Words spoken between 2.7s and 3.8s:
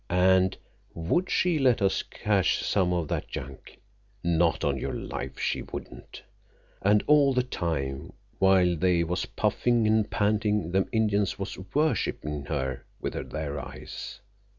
of that junk?